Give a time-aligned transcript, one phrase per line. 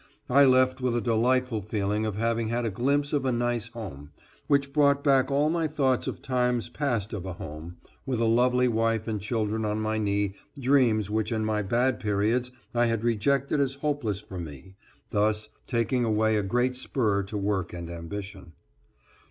[0.31, 4.09] I left with a delightful feeling of having had a glimpse of a nice home,
[4.47, 8.67] which brought back all my thoughts of times past of a home, with a lovely
[8.67, 13.59] wife and children on my knee, dreams which in my bad periods I had rejected
[13.59, 14.75] as hopeless for me,
[15.11, 18.53] thus taking away a great spur to work and ambition.